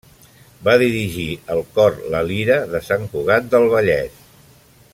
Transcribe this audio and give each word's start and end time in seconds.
Va 0.67 0.73
dirigir 0.83 1.27
el 1.55 1.61
cor 1.75 1.99
La 2.15 2.23
Lira, 2.31 2.57
de 2.73 2.81
Sant 2.87 3.05
Cugat 3.13 3.53
del 3.53 3.69
Vallès. 3.75 4.25